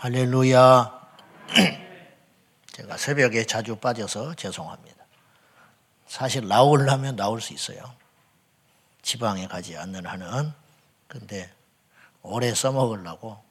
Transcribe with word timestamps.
할렐루야. 0.00 0.96
제가 2.72 2.96
새벽에 2.96 3.44
자주 3.44 3.74
빠져서 3.74 4.34
죄송합니다. 4.34 4.96
사실 6.06 6.46
나오려면 6.46 7.16
나올 7.16 7.40
수 7.40 7.52
있어요. 7.52 7.80
지방에 9.02 9.48
가지 9.48 9.76
않는 9.76 10.06
한은. 10.06 10.52
근데 11.08 11.52
오래 12.22 12.54
써먹으려고 12.54 13.42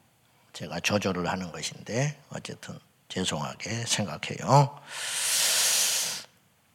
제가 0.54 0.80
조절을 0.80 1.28
하는 1.28 1.52
것인데 1.52 2.18
어쨌든 2.30 2.80
죄송하게 3.10 3.84
생각해요. 3.84 4.80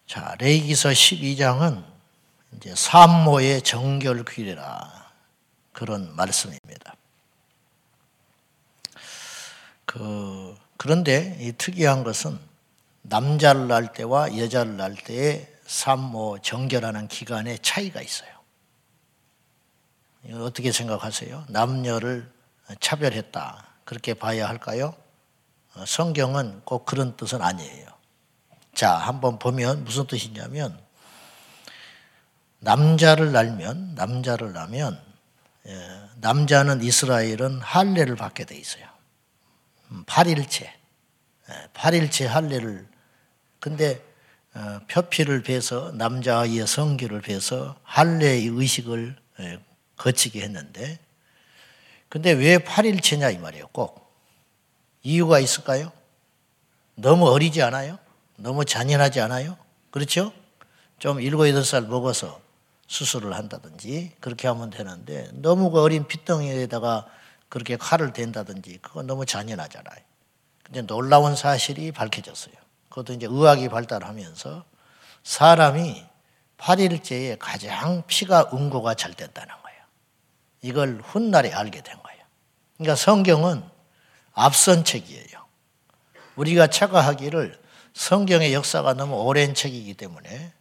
자, 0.05 0.35
레이기서 0.37 0.89
12장은 0.89 1.83
이제 2.57 2.75
산모의 2.75 3.63
정결 3.63 4.23
귀래라 4.25 5.09
그런 5.71 6.15
말씀입니다. 6.15 6.93
그 9.85 10.55
그런데 10.77 11.37
이 11.39 11.53
특이한 11.53 12.03
것은 12.03 12.39
남자를 13.03 13.67
낳을 13.67 13.91
때와 13.93 14.37
여자를 14.37 14.77
낳을 14.77 14.95
때의 14.95 15.53
산모 15.65 16.39
정결하는 16.41 17.07
기간에 17.07 17.57
차이가 17.57 18.01
있어요. 18.01 18.31
어떻게 20.35 20.71
생각하세요? 20.71 21.45
남녀를 21.49 22.31
차별했다. 22.79 23.67
그렇게 23.83 24.13
봐야 24.13 24.47
할까요? 24.47 24.95
어, 25.75 25.83
성경은 25.85 26.61
꼭 26.63 26.85
그런 26.85 27.17
뜻은 27.17 27.41
아니에요. 27.41 27.87
자, 28.73 28.95
한번 28.95 29.37
보면 29.37 29.83
무슨 29.83 30.07
뜻이냐면 30.07 30.79
남자를 32.59 33.31
낳으면 33.31 33.95
남자를 33.95 34.53
낳으면 34.53 34.99
예, 35.67 36.01
남자는 36.17 36.81
이스라엘은 36.81 37.61
할례를 37.61 38.15
받게 38.15 38.45
돼 38.45 38.55
있어요. 38.57 38.92
8일째. 40.05 40.69
음, 41.49 41.53
8일째 41.73 42.23
예, 42.23 42.27
할례를 42.27 42.87
근데 43.59 44.03
어, 44.55 44.79
표피를 44.89 45.43
베서 45.43 45.91
남자아이의 45.95 46.67
성기를 46.67 47.21
베서 47.21 47.75
할례의 47.83 48.47
의식을 48.47 49.15
예, 49.39 49.59
거치게 49.97 50.41
했는데 50.41 50.99
근데 52.09 52.31
왜 52.31 52.59
8일째냐 52.59 53.33
이 53.33 53.37
말이에요. 53.39 53.67
꼭. 53.71 54.13
이유가 55.01 55.39
있을까요? 55.39 55.91
너무 56.95 57.27
어리지 57.27 57.61
않아요? 57.63 57.97
너무 58.37 58.65
잔인하지 58.65 59.19
않아요? 59.21 59.57
그렇죠? 59.89 60.31
좀 60.99 61.19
7, 61.19 61.31
8살 61.31 61.87
먹어서 61.87 62.39
수술을 62.87 63.33
한다든지 63.33 64.11
그렇게 64.19 64.47
하면 64.47 64.69
되는데 64.69 65.27
너무 65.33 65.71
그 65.71 65.81
어린 65.81 66.07
핏덩이에다가 66.07 67.07
그렇게 67.53 67.77
칼을 67.77 68.13
댄다든지 68.13 68.79
그건 68.81 69.05
너무 69.05 69.27
잔인하잖아요. 69.27 69.99
근데 70.63 70.81
놀라운 70.81 71.35
사실이 71.35 71.91
밝혀졌어요. 71.91 72.55
그것도 72.89 73.13
이제 73.13 73.27
의학이 73.29 73.69
발달하면서 73.69 74.65
사람이 75.21 76.03
8일째에 76.57 77.37
가장 77.37 78.01
피가 78.07 78.49
응고가 78.53 78.95
잘 78.95 79.13
된다는 79.13 79.53
거예요. 79.61 79.79
이걸 80.63 80.99
훗날에 81.03 81.53
알게 81.53 81.81
된 81.81 81.95
거예요. 82.01 82.23
그러니까 82.77 82.95
성경은 82.95 83.63
앞선 84.33 84.83
책이에요. 84.83 85.45
우리가 86.35 86.65
착각하기를 86.65 87.61
성경의 87.93 88.55
역사가 88.55 88.95
너무 88.95 89.21
오랜 89.21 89.53
책이기 89.53 89.93
때문에 89.93 90.53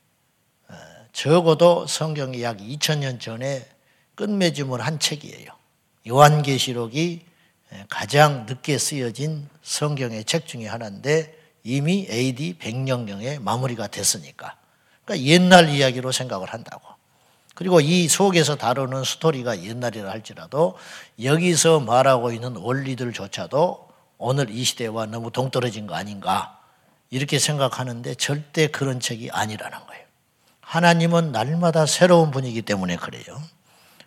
어, 0.68 0.74
적어도 1.14 1.86
성경이 1.86 2.42
약 2.42 2.58
2000년 2.58 3.18
전에 3.18 3.66
끝맺음을 4.14 4.82
한 4.82 4.98
책이에요. 4.98 5.61
요한계시록이 6.06 7.26
가장 7.88 8.46
늦게 8.46 8.78
쓰여진 8.78 9.48
성경의 9.62 10.24
책 10.24 10.46
중에 10.46 10.66
하나인데 10.66 11.38
이미 11.64 12.06
AD 12.10 12.58
100년경에 12.58 13.40
마무리가 13.40 13.86
됐으니까. 13.86 14.56
그러니까 15.04 15.26
옛날 15.26 15.68
이야기로 15.68 16.12
생각을 16.12 16.52
한다고. 16.52 16.82
그리고 17.54 17.80
이 17.80 18.08
속에서 18.08 18.56
다루는 18.56 19.04
스토리가 19.04 19.62
옛날이라 19.62 20.10
할지라도 20.10 20.76
여기서 21.22 21.80
말하고 21.80 22.32
있는 22.32 22.56
원리들조차도 22.56 23.88
오늘 24.18 24.50
이 24.50 24.64
시대와 24.64 25.06
너무 25.06 25.30
동떨어진 25.30 25.86
거 25.86 25.94
아닌가 25.94 26.58
이렇게 27.10 27.38
생각하는데 27.38 28.14
절대 28.14 28.68
그런 28.68 29.00
책이 29.00 29.30
아니라는 29.30 29.78
거예요. 29.86 30.02
하나님은 30.60 31.32
날마다 31.32 31.84
새로운 31.86 32.30
분이기 32.30 32.62
때문에 32.62 32.96
그래요. 32.96 33.40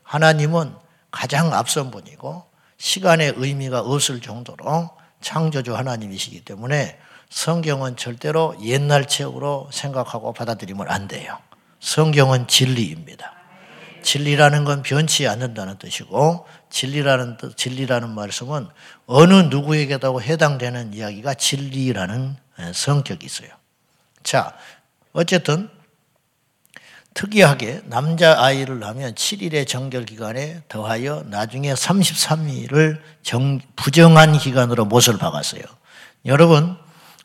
하나님은 0.04 0.74
가장 1.16 1.54
앞선 1.54 1.92
분이고 1.92 2.44
시간의 2.78 3.36
의미가 3.38 3.80
없을 3.80 4.20
정도로 4.20 4.90
창조주 5.22 5.74
하나님이시기 5.74 6.42
때문에 6.44 7.00
성경은 7.30 7.96
절대로 7.96 8.54
옛날 8.62 9.08
책으로 9.08 9.70
생각하고 9.72 10.34
받아들이면 10.34 10.90
안 10.90 11.08
돼요. 11.08 11.38
성경은 11.80 12.48
진리입니다. 12.48 13.32
진리라는 14.04 14.66
건 14.66 14.84
변치 14.84 15.26
않는다는 15.26 15.78
뜻이고 15.78 16.46
진리라는 16.70 17.38
뜻, 17.38 17.56
진리라는 17.56 18.10
말씀은 18.10 18.68
어느 19.08 19.34
누구에게도 19.34 20.22
해당되는 20.22 20.94
이야기가 20.94 21.34
진리라는 21.34 22.36
성격이 22.74 23.26
있어요. 23.26 23.50
자, 24.22 24.54
어쨌든 25.14 25.70
특이하게 27.16 27.82
남자 27.86 28.44
아이를 28.44 28.80
낳으면 28.80 29.16
7일의 29.16 29.66
정결 29.68 30.06
기간에 30.06 30.62
더하여 30.68 31.24
나중에 31.28 31.74
33일을 31.74 33.00
정, 33.24 33.60
부정한 33.78 34.38
기간으로 34.38 34.84
못을 34.84 35.18
박았어요. 35.18 35.62
여러분 36.26 36.76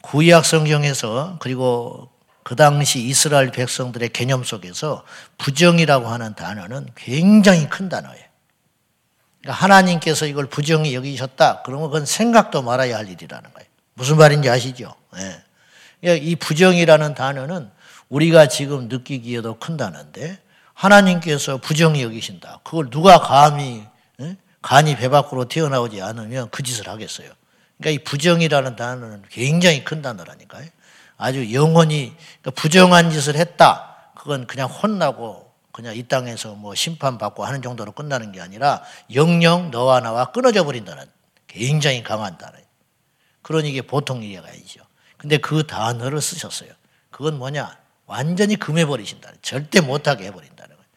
구약 0.00 0.45
성경에서 0.45 1.39
그리고 1.41 2.09
그 2.45 2.55
당시 2.55 3.00
이스라엘 3.00 3.50
백성들의 3.50 4.11
개념 4.11 4.45
속에서 4.45 5.05
부정이라고 5.39 6.06
하는 6.06 6.34
단어는 6.34 6.89
굉장히 6.95 7.69
큰 7.69 7.89
단어예요. 7.89 8.25
그러니까 9.41 9.65
하나님께서 9.65 10.27
이걸 10.27 10.47
부정히 10.47 10.95
여기셨다. 10.95 11.62
그러면 11.62 11.89
그건 11.89 12.06
생각도 12.06 12.62
말아야 12.62 12.97
할 12.97 13.09
일이라는 13.09 13.53
거예요. 13.53 13.69
무슨 13.95 14.19
말인지 14.19 14.49
아시죠? 14.49 14.95
네. 15.15 16.17
이 16.17 16.37
부정이라는 16.37 17.15
단어는 17.15 17.71
우리가 18.10 18.48
지금 18.48 18.88
느끼기에도 18.88 19.59
큰 19.59 19.76
단어인데 19.76 20.38
하나님께서 20.75 21.59
부정히 21.59 22.03
여기신다. 22.03 22.60
그걸 22.65 22.91
누가 22.91 23.21
감히 23.21 23.87
간이 24.62 24.97
배 24.97 25.09
밖으로 25.09 25.48
튀어나오지 25.48 26.03
않으면 26.03 26.50
그 26.50 26.62
짓을 26.62 26.88
하겠어요. 26.88 27.31
그러니까 27.78 28.00
이 28.00 28.04
부정이라는 28.04 28.76
단어는 28.76 29.22
굉장히 29.31 29.84
큰 29.84 30.03
단어라니까요. 30.03 30.69
아주 31.16 31.54
영원히 31.54 32.15
그러니까 32.43 32.60
부정한 32.60 33.10
짓을 33.10 33.37
했다. 33.37 34.12
그건 34.16 34.47
그냥 34.47 34.69
혼나고 34.69 35.50
그냥 35.72 35.97
이 35.97 36.03
땅에서 36.03 36.54
뭐 36.54 36.75
심판받고 36.75 37.44
하는 37.44 37.62
정도로 37.62 37.93
끝나는 37.93 38.32
게 38.32 38.41
아니라 38.41 38.82
영영 39.15 39.70
너와 39.70 40.00
나와 40.00 40.31
끊어져 40.32 40.65
버린다는 40.65 41.06
굉장히 41.47 42.03
강한 42.03 42.37
단어예요. 42.37 42.66
그러니 43.43 43.70
이게 43.70 43.82
보통 43.82 44.22
이해가 44.22 44.49
아니죠. 44.49 44.82
근데 45.16 45.38
그 45.38 45.66
단어를 45.66 46.20
쓰셨어요. 46.20 46.70
그건 47.10 47.38
뭐냐? 47.38 47.80
완전히 48.10 48.56
금해버리신다. 48.56 49.31
절대 49.41 49.81
못하게 49.81 50.25
해버린다는 50.26 50.75
거예요. 50.75 50.88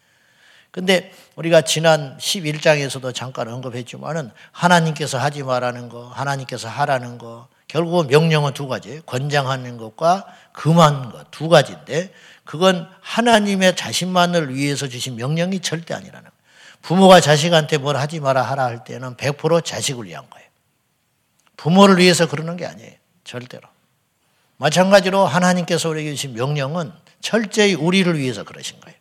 근데 0.72 1.14
우리가 1.36 1.62
지난 1.62 2.18
11장에서도 2.18 3.14
잠깐 3.14 3.50
언급했지만은 3.50 4.32
하나님께서 4.52 5.20
하지 5.20 5.44
말라는 5.44 5.90
거, 5.90 6.08
하나님께서 6.08 6.68
하라는 6.68 7.20
거, 7.20 7.48
결국 7.68 8.08
명령은 8.08 8.56
두 8.56 8.68
가지. 8.68 9.00
권장하는 9.06 9.78
것과 9.78 10.26
금하는 10.54 11.12
것두 11.12 11.50
가지인데 11.50 12.12
그건 12.46 12.90
하나님의 13.02 13.76
자신만을 13.76 14.56
위해서 14.56 14.88
주신 14.88 15.16
명령이 15.16 15.60
절대 15.60 15.94
아니라는 15.94 16.24
거예요. 16.24 16.34
부모가 16.82 17.22
자식한테 17.22 17.78
뭘 17.78 17.96
하지 17.96 18.20
마라 18.20 18.42
하라 18.42 18.64
할 18.66 18.84
때는 18.84 19.18
100% 19.18 19.64
자식을 19.64 20.06
위한 20.06 20.28
거예요. 20.32 20.48
부모를 21.58 22.00
위해서 22.00 22.28
그러는 22.28 22.58
게 22.58 22.66
아니에요. 22.66 22.94
절대로. 23.24 23.68
마찬가지로 24.58 25.26
하나님께서 25.26 25.90
우리에게 25.90 26.12
주신 26.12 26.34
명령은 26.34 27.03
철저히 27.24 27.74
우리를 27.74 28.20
위해서 28.20 28.44
그러신 28.44 28.80
거예요. 28.82 28.98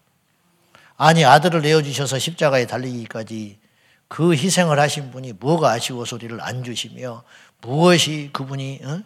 아니 0.96 1.24
아들을 1.24 1.60
내어주셔서 1.60 2.20
십자가에 2.20 2.66
달리기까지 2.66 3.58
그 4.06 4.32
희생을 4.32 4.78
하신 4.78 5.10
분이 5.10 5.34
뭐가 5.34 5.72
아쉬워서 5.72 6.16
우리를 6.16 6.40
안 6.40 6.62
주시며 6.62 7.24
무엇이 7.60 8.30
그분이 8.32 8.80
어? 8.84 9.02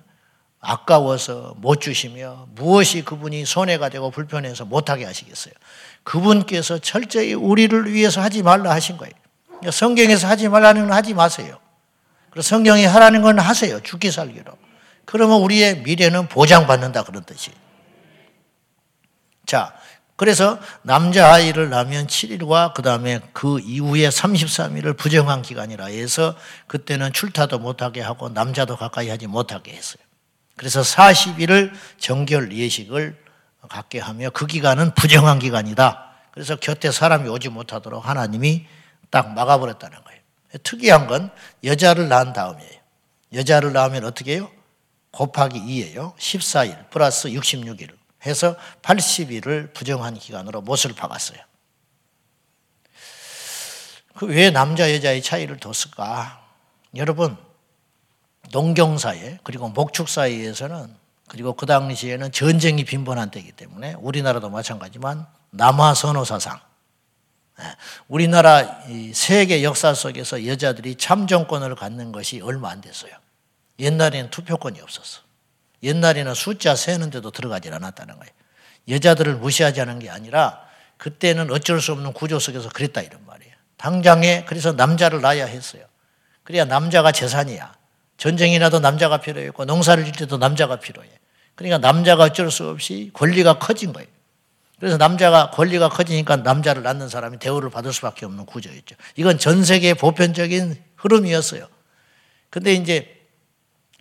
아까워서 0.61 1.55
못 1.59 1.81
주시며 1.81 2.49
무엇이 2.55 3.03
그분이 3.05 3.47
손해가 3.47 3.89
되고 3.89 4.11
불편해서 4.11 4.67
못하게 4.67 5.07
하시겠어요. 5.07 5.55
그분께서 6.03 6.79
철저히 6.79 7.33
우리를 7.33 7.91
위해서 7.91 8.21
하지 8.21 8.43
말라 8.43 8.71
하신 8.73 8.99
거예요. 8.99 9.15
성경에서 9.71 10.29
하지 10.29 10.49
말라는 10.49 10.89
건 10.89 10.93
하지 10.93 11.15
마세요. 11.15 11.59
그래서 12.31 12.49
성경이 12.49 12.85
하라는 12.85 13.23
건 13.23 13.39
하세요. 13.39 13.81
죽기 13.83 14.11
살기로. 14.11 14.53
그러면 15.07 15.41
우리의 15.41 15.81
미래는 15.81 16.29
보장받는다 16.29 17.05
그런 17.05 17.25
뜻이. 17.25 17.53
자, 19.47 19.75
그래서 20.17 20.59
남자아이를 20.83 21.69
낳으면 21.69 22.07
7일과 22.07 22.73
그 22.73 22.83
다음에 22.83 23.21
그 23.33 23.61
이후에 23.61 24.09
33일을 24.09 24.97
부정한 24.97 25.43
기간이라 25.43 25.87
해서 25.87 26.35
그때는 26.67 27.13
출타도 27.13 27.59
못하게 27.59 28.01
하고 28.01 28.31
남자도 28.31 28.77
가까이 28.77 29.11
하지 29.11 29.27
못하게 29.27 29.73
했어요. 29.73 30.03
그래서 30.57 30.81
40일을 30.81 31.71
정결 31.99 32.53
예식을 32.53 33.23
갖게 33.69 33.99
하며 33.99 34.31
그 34.31 34.47
기간은 34.47 34.95
부정한 34.95 35.39
기간이다. 35.39 36.05
그래서 36.31 36.57
곁에 36.57 36.91
사람이 36.91 37.29
오지 37.29 37.51
못하도록 37.51 38.07
하나님이 38.07 38.67
딱 39.11 39.35
막아버렸다는 39.35 40.03
거예요. 40.03 40.21
특이한 40.63 41.07
건 41.09 41.31
여자를 41.63 42.09
낳은 42.09 42.33
다음이에요. 42.33 42.81
여자를 43.35 43.75
낳으면 43.75 44.05
어떻게 44.05 44.37
해요? 44.37 44.51
곱하기 45.11 45.61
2예요. 45.61 46.17
14일 46.17 46.89
플러스 46.91 47.29
66일 47.29 47.91
해서 48.25 48.57
80일을 48.83 49.75
부정한 49.75 50.15
기간으로 50.19 50.63
못을 50.63 50.95
박았어요. 50.95 51.39
그 54.15 54.27
왜 54.27 54.51
남자 54.51 54.93
여자의 54.95 55.23
차이를 55.23 55.59
뒀을까? 55.59 56.43
여러분 56.97 57.37
농경사회 58.53 59.41
그리고 59.43 59.69
목축사회에서는 59.69 60.97
그리고 61.29 61.53
그 61.53 61.67
당시에는 61.67 62.33
전쟁이 62.33 62.85
빈번한 62.85 63.31
때이기 63.31 63.53
때문에 63.53 63.95
우리나라도 63.99 64.49
마찬가지만 64.49 65.27
남아 65.51 65.95
선호 65.95 66.25
사상 66.25 66.59
예, 67.61 67.65
우리나라 68.09 68.83
세계 69.13 69.63
역사 69.63 69.93
속에서 69.93 70.47
여자들이 70.47 70.97
참정권을 70.97 71.75
갖는 71.75 72.13
것이 72.13 72.41
얼마 72.41 72.71
안 72.71 72.81
됐어요. 72.81 73.13
옛날에는 73.79 74.31
투표권이 74.31 74.81
없었어. 74.81 75.26
옛날에는 75.83 76.35
숫자 76.35 76.75
세는데도 76.75 77.31
들어가질 77.31 77.73
않았다는 77.75 78.17
거예요. 78.17 78.33
여자들을 78.89 79.37
무시하지 79.37 79.81
게 80.01 80.11
아니라 80.11 80.61
그때는 80.97 81.51
어쩔 81.51 81.81
수 81.81 81.93
없는 81.93 82.13
구조 82.13 82.39
속에서 82.39 82.69
그랬다 82.69 83.03
이런 83.03 83.25
말이에요. 83.27 83.53
당장에 83.77 84.45
그래서 84.47 84.73
남자를 84.73 85.21
낳아야 85.21 85.47
했어요. 85.47 85.85
그래야 86.43 86.65
남자가 86.65 87.13
재산이야. 87.13 87.75
전쟁이 88.17 88.59
나도 88.59 88.81
남자가 88.81 89.19
필요했고 89.19 89.65
농사를 89.65 90.05
질 90.05 90.15
때도 90.15 90.39
남자가 90.39 90.77
필요해. 90.77 91.09
그러니까 91.55 91.79
남자가 91.79 92.25
어쩔 92.25 92.51
수 92.51 92.69
없이 92.69 93.11
권리가 93.13 93.59
커진 93.59 93.93
거예요. 93.93 94.09
그래서 94.79 94.97
남자가 94.99 95.51
권리가 95.51 95.89
커지니까 95.89 96.37
남자를 96.37 96.83
낳는 96.83 97.09
사람이 97.09 97.39
대우를 97.39 97.71
받을 97.71 97.93
수밖에 97.93 98.27
없는 98.27 98.45
구조였죠. 98.47 98.95
이건 99.17 99.39
전 99.39 99.65
세계의 99.65 99.95
보편적인 99.95 100.77
흐름이었어요. 100.97 101.67
근데 102.51 102.75
이제 102.75 103.16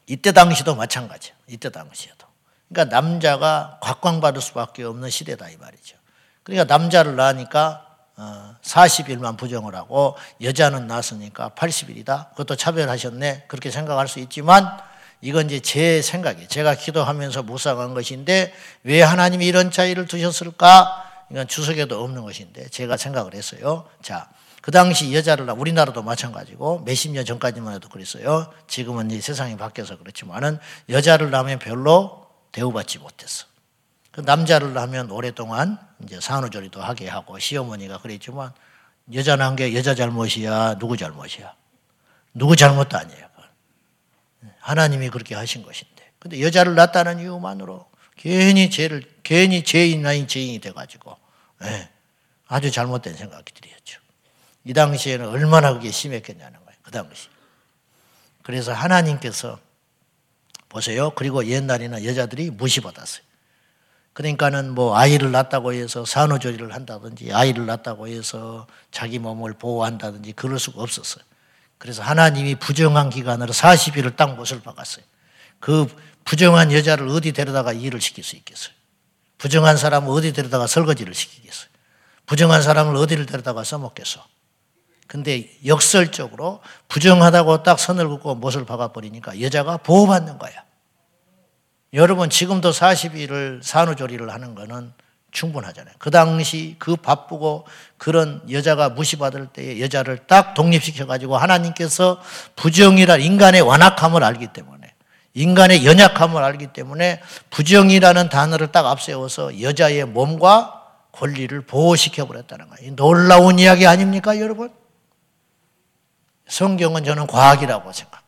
이때 0.08 0.32
당시도 0.32 0.76
마찬가지예요. 0.76 1.36
이때 1.48 1.70
당시에도. 1.70 2.26
그러니까 2.70 2.96
남자가 2.96 3.80
곽광받을 3.82 4.42
수밖에 4.42 4.84
없는 4.84 5.10
시대다 5.10 5.50
이 5.50 5.58
말이죠. 5.58 5.98
그러니까 6.44 6.78
남자를 6.78 7.16
낳으니까 7.16 7.86
40일만 8.62 9.26
어, 9.26 9.36
부정을 9.36 9.76
하고 9.76 10.16
여자는 10.42 10.88
낳았으니까 10.88 11.50
80일이다. 11.50 12.32
그것도 12.32 12.56
차별하셨네. 12.56 13.46
그렇게 13.48 13.72
생각할 13.72 14.08
수 14.08 14.20
있지만 14.20 14.80
이건 15.22 15.48
이제 15.48 15.60
제 15.60 16.02
생각이에요. 16.02 16.48
제가 16.48 16.76
기도하면서 16.76 17.44
묵상한 17.44 17.94
것인데 17.94 18.54
왜 18.84 19.02
하나님이 19.02 19.46
이런 19.46 19.72
차이를 19.72 20.06
두셨을까? 20.06 21.04
이건 21.32 21.48
주석에도 21.48 22.04
없는 22.04 22.22
것인데 22.22 22.70
제가 22.70 22.98
생각을 22.98 23.34
했어요. 23.34 23.88
자, 24.02 24.30
그 24.66 24.72
당시 24.72 25.14
여자를 25.14 25.48
우리나라도 25.52 26.02
마찬가지고 26.02 26.80
몇십 26.80 27.12
년 27.12 27.24
전까지만 27.24 27.76
해도 27.76 27.88
그랬어요. 27.88 28.52
지금은 28.66 29.12
이제 29.12 29.22
세상이 29.22 29.58
바뀌어서 29.58 30.00
그렇지만은 30.00 30.58
여자를 30.90 31.30
낳으면 31.30 31.60
별로 31.60 32.26
대우받지 32.52 32.98
못했어. 32.98 33.46
그 34.10 34.22
남자를 34.22 34.74
낳으면 34.74 35.12
오랫동안 35.12 35.78
이제 36.04 36.20
산후조리도 36.20 36.82
하게 36.82 37.08
하고 37.08 37.38
시어머니가 37.38 38.00
그랬지만 38.00 38.54
여자 39.14 39.36
낳은 39.36 39.56
게 39.56 39.76
여자 39.76 39.94
잘못이야 39.94 40.80
누구 40.80 40.98
잘못이야 40.98 41.54
누구 42.34 42.56
잘못도 42.56 42.98
아니에요. 42.98 43.24
하나님이 44.62 45.12
그렇게 45.12 45.36
하신 45.36 45.62
것인데. 45.62 46.12
근데 46.18 46.42
여자를 46.42 46.74
낳았다는 46.74 47.20
이유만으로 47.20 47.86
괜히 48.18 48.72
죄를 48.72 49.04
괜히 49.22 49.64
죄인 49.64 50.04
아닌 50.08 50.28
죄인이 50.28 50.58
돼가지고 50.58 51.16
네, 51.62 51.88
아주 52.48 52.72
잘못된 52.72 53.16
생각이 53.16 53.54
들었죠. 53.54 54.05
이 54.66 54.74
당시에는 54.74 55.28
얼마나 55.28 55.74
그게 55.74 55.92
심했겠냐는 55.92 56.60
거예요. 56.66 56.78
그 56.82 56.92
당시. 56.92 57.30
그래서 58.42 58.74
하나님께서 58.74 59.60
보세요. 60.68 61.12
그리고 61.12 61.46
옛날에는 61.46 62.04
여자들이 62.04 62.50
무시받았어요. 62.50 63.24
그러니까는 64.14 64.74
뭐 64.74 64.98
아이를 64.98 65.32
낳았다고 65.32 65.74
해서 65.74 66.06
산후조리를 66.06 66.74
한다든지 66.74 67.34
아이를 67.34 67.66
낳았다고 67.66 68.08
해서 68.08 68.66
자기 68.92 69.20
몸을 69.20 69.54
보호한다든지 69.54 70.34
그럴 70.34 70.58
수가 70.58 70.82
없었어요. 70.82 71.24
그래서 71.78 72.02
하나님이 72.02 72.56
부정한 72.56 73.10
기간으로 73.10 73.54
40일을 73.54 74.16
딱 74.16 74.36
못을 74.36 74.62
박았어요. 74.62 75.04
그 75.60 75.88
부정한 76.24 76.72
여자를 76.72 77.08
어디 77.10 77.34
데려다가 77.34 77.74
일을 77.74 78.02
시킬 78.02 78.24
수 78.24 78.36
있겠어요? 78.38 78.74
부정한 79.38 79.78
사람을 79.78 80.10
어디 80.10 80.34
데려다가 80.34 80.66
설거지를 80.66 81.14
시키겠어요? 81.14 81.70
부정한 82.26 82.62
사람을 82.62 82.96
어디를 82.96 83.26
데려다가 83.26 83.64
써먹겠어? 83.64 84.26
근데 85.08 85.50
역설적으로 85.66 86.62
부정하다고 86.88 87.64
딱 87.64 87.80
선을 87.80 88.08
긋고 88.08 88.36
못을 88.36 88.66
박아버리니까 88.66 89.42
여자가 89.42 89.78
보호받는 89.78 90.40
거야. 90.40 90.54
여러분 91.94 92.30
지금도 92.30 92.72
40일을 92.72 93.64
산후조리를 93.64 94.30
하는 94.32 94.56
거는 94.56 94.92
충분하잖아요. 95.32 95.94
그 96.00 96.12
당시 96.12 96.76
그 96.80 96.96
바쁘고 96.96 97.66
그런 97.98 98.42
여자가 98.50 98.90
무시받을 98.90 99.48
때에 99.48 99.80
여자를 99.82 100.20
딱 100.28 100.54
독립시켜가지고 100.54 101.38
하나님께서 101.38 102.22
부정이라 102.56 103.18
인간의 103.18 103.62
완악함을 103.62 104.24
알기 104.24 104.48
때문에 104.48 104.94
인간의 105.34 105.86
연약함을 105.86 106.42
알기 106.44 106.68
때문에 106.68 107.22
부정이라는 107.50 108.30
단어를 108.30 108.72
딱 108.72 108.86
앞세워서 108.86 109.62
여자의 109.62 110.06
몸과 110.06 110.82
권리를 111.12 111.62
보호시켜버렸다는 111.62 112.70
거예요. 112.70 112.96
놀라운 112.96 113.60
이야기 113.60 113.86
아닙니까, 113.86 114.40
여러분? 114.40 114.70
성경은 116.48 117.04
저는 117.04 117.28
과학이라고 117.28 117.92
생각해요. 117.92 118.26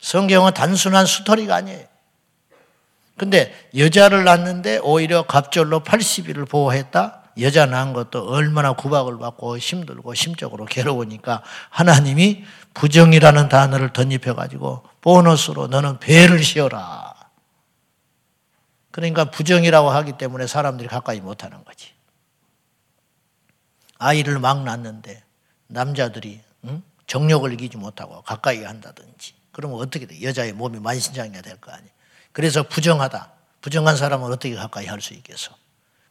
성경은 0.00 0.54
단순한 0.54 1.06
스토리가 1.06 1.56
아니에요. 1.56 1.86
근데 3.16 3.52
여자를 3.76 4.24
낳는데 4.24 4.78
오히려 4.78 5.22
갑절로 5.26 5.80
80일을 5.80 6.48
보호했다? 6.48 7.22
여자 7.40 7.66
낳은 7.66 7.92
것도 7.92 8.28
얼마나 8.28 8.72
구박을 8.72 9.18
받고 9.18 9.58
힘들고 9.58 10.14
심적으로 10.14 10.64
괴로우니까 10.64 11.42
하나님이 11.70 12.44
부정이라는 12.74 13.48
단어를 13.48 13.92
덧입혀가지고 13.92 14.84
보너스로 15.00 15.66
너는 15.66 15.98
배를 15.98 16.42
씌어라. 16.42 17.14
그러니까 18.90 19.26
부정이라고 19.26 19.90
하기 19.90 20.12
때문에 20.12 20.46
사람들이 20.46 20.88
가까이 20.88 21.20
못하는 21.20 21.62
거지. 21.64 21.92
아이를 23.98 24.38
막 24.38 24.62
낳는데 24.64 25.22
남자들이 25.66 26.40
응? 26.64 26.82
정력을 27.06 27.52
이기지 27.52 27.76
못하고 27.76 28.22
가까이 28.22 28.64
한다든지 28.64 29.34
그러면 29.52 29.78
어떻게 29.80 30.06
돼? 30.06 30.20
여자의 30.22 30.52
몸이 30.52 30.80
만신창이가 30.80 31.40
될 31.42 31.56
거 31.58 31.72
아니에요. 31.72 31.90
그래서 32.32 32.62
부정하다. 32.62 33.32
부정한 33.60 33.96
사람을 33.96 34.30
어떻게 34.30 34.54
가까이 34.54 34.86
할 34.86 35.00
수 35.00 35.14
있겠어? 35.14 35.50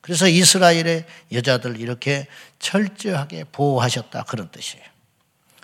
그래서 0.01 0.27
이스라엘의 0.27 1.05
여자들 1.31 1.79
이렇게 1.79 2.27
철저하게 2.59 3.45
보호하셨다. 3.51 4.23
그런 4.23 4.49
뜻이에요. 4.51 4.83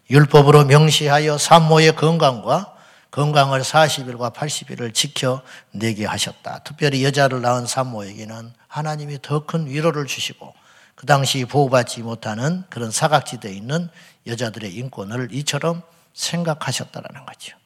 율법으로 0.09 0.65
명시하여 0.65 1.37
산모의 1.37 1.95
건강과 1.95 2.75
건강을 3.11 3.61
40일과 3.61 4.33
80일을 4.33 4.93
지켜내게 4.93 6.05
하셨다. 6.05 6.59
특별히 6.63 7.03
여자를 7.03 7.41
낳은 7.41 7.65
산모에게는 7.65 8.53
하나님이 8.67 9.21
더 9.21 9.45
큰 9.45 9.67
위로를 9.67 10.05
주시고 10.07 10.53
그 11.01 11.07
당시 11.07 11.45
보호받지 11.45 12.03
못하는 12.03 12.63
그런 12.69 12.91
사각지대에 12.91 13.51
있는 13.51 13.89
여자들의 14.27 14.71
인권을 14.71 15.29
이처럼 15.31 15.81
생각하셨다라는 16.13 17.25
거죠. 17.25 17.57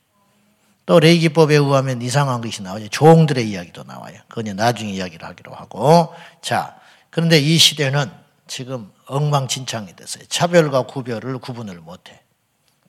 또 0.86 1.02
레이기법에 1.02 1.54
의하면 1.56 2.02
이상한 2.02 2.40
것이 2.40 2.62
나오죠. 2.62 2.88
종들의 2.88 3.50
이야기도 3.50 3.84
나와요. 3.84 4.22
그건 4.30 4.56
나중에 4.56 4.90
이야기를 4.94 5.28
하기로 5.28 5.54
하고. 5.54 6.16
자, 6.42 6.80
그런데 7.10 7.38
이 7.38 7.58
시대는 7.58 8.10
지금 8.48 8.90
엉망진창이 9.08 9.98
됐어요. 9.98 10.24
차별과 10.30 10.84
구별을 10.84 11.40
구분을 11.40 11.82
못해. 11.82 12.22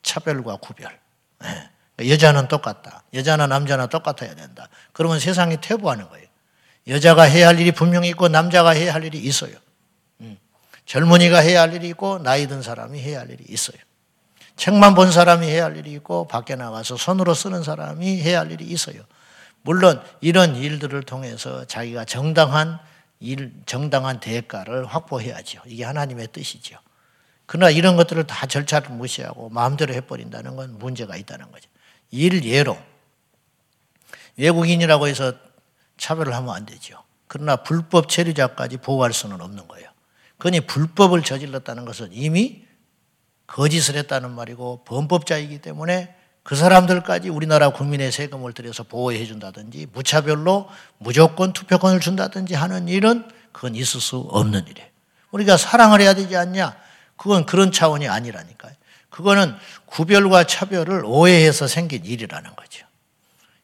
차별과 0.01 0.59
구별. 0.61 0.97
네. 1.41 2.09
여자는 2.09 2.47
똑같다. 2.47 3.03
여자나 3.13 3.47
남자나 3.47 3.87
똑같아야 3.87 4.33
된다. 4.33 4.69
그러면 4.93 5.19
세상이 5.19 5.57
퇴보하는 5.59 6.07
거예요. 6.07 6.25
여자가 6.87 7.23
해야 7.23 7.49
할 7.49 7.59
일이 7.59 7.73
분명히 7.73 8.07
있고 8.07 8.29
남자가 8.29 8.69
해야 8.69 8.93
할 8.93 9.03
일이 9.03 9.17
있어요. 9.17 9.51
음. 10.87 10.89
젊은이가 10.89 11.39
해야 11.39 11.61
할 11.61 11.73
일이 11.73 11.89
있고 11.89 12.19
나이 12.19 12.47
든 12.47 12.61
사람이 12.61 12.99
해야 12.99 13.19
할 13.19 13.29
일이 13.29 13.43
있어요. 13.49 13.77
책만 14.55 14.95
본 14.95 15.11
사람이 15.11 15.45
해야 15.45 15.65
할 15.65 15.77
일이 15.77 15.91
있고 15.93 16.27
밖에 16.27 16.55
나가서 16.55 16.97
손으로 16.97 17.33
쓰는 17.33 17.61
사람이 17.63 18.21
해야 18.21 18.39
할 18.39 18.51
일이 18.51 18.65
있어요. 18.65 19.03
물론 19.61 20.01
이런 20.21 20.55
일들을 20.55 21.03
통해서 21.03 21.65
자기가 21.65 22.05
정당한 22.05 22.79
일 23.19 23.51
정당한 23.65 24.19
대가를 24.19 24.85
확보해야죠. 24.85 25.61
이게 25.65 25.83
하나님의 25.83 26.29
뜻이죠. 26.31 26.77
그러나 27.45 27.69
이런 27.69 27.95
것들을 27.95 28.25
다 28.25 28.45
절차를 28.45 28.89
무시하고 28.91 29.49
마음대로 29.49 29.93
해버린다는 29.93 30.55
건 30.55 30.77
문제가 30.79 31.15
있다는 31.15 31.51
거죠. 31.51 31.69
일 32.11 32.43
예로 32.45 32.77
외국인이라고 34.37 35.07
해서 35.07 35.33
차별을 35.97 36.33
하면 36.35 36.53
안 36.55 36.65
되죠. 36.65 37.03
그러나 37.27 37.57
불법 37.57 38.07
체류자까지 38.09 38.77
보호할 38.77 39.13
수는 39.13 39.41
없는 39.41 39.67
거예요. 39.67 39.89
그니 40.37 40.61
불법을 40.61 41.23
저질렀다는 41.23 41.85
것은 41.85 42.09
이미 42.11 42.65
거짓을 43.47 43.95
했다는 43.95 44.31
말이고 44.31 44.83
범법자이기 44.85 45.59
때문에 45.59 46.15
그 46.43 46.55
사람들까지 46.55 47.29
우리나라 47.29 47.69
국민의 47.69 48.11
세금을 48.11 48.53
들여서 48.53 48.83
보호해 48.83 49.25
준다든지 49.25 49.87
무차별로 49.91 50.69
무조건 50.97 51.51
투표권을 51.53 51.99
준다든지 51.99 52.53
하는 52.53 52.87
일은 52.87 53.27
그건 53.51 53.75
있을 53.75 53.99
수 53.99 54.17
없는 54.17 54.65
일이에요. 54.67 54.87
우리가 55.31 55.57
사랑을 55.57 55.99
해야 55.99 56.13
되지 56.13 56.37
않냐? 56.37 56.77
그건 57.17 57.45
그런 57.45 57.71
차원이 57.71 58.07
아니라니까요. 58.07 58.73
그거는 59.09 59.55
구별과 59.87 60.45
차별을 60.45 61.03
오해해서 61.03 61.67
생긴 61.67 62.05
일이라는 62.05 62.55
거죠. 62.55 62.85